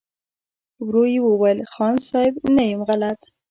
[0.85, 2.33] ورو يې وويل: خان صيب!
[2.55, 3.19] نه يم غلط.